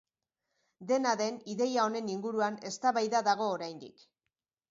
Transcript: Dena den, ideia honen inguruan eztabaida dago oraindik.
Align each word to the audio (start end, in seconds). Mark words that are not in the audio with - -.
Dena 0.91 1.11
den, 1.19 1.35
ideia 1.55 1.83
honen 1.89 2.09
inguruan 2.15 2.57
eztabaida 2.71 3.23
dago 3.29 3.53
oraindik. 3.59 4.09